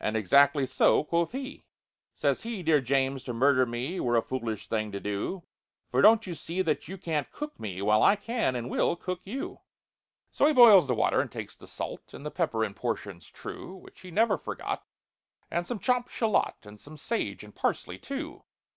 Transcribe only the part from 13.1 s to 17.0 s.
true (Which he never forgot), and some chopped shalot, And some